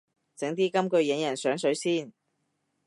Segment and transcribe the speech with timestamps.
[0.35, 2.11] 整啲金句引人上水先